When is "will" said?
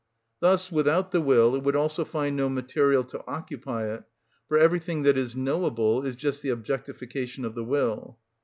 1.21-1.55, 7.63-8.17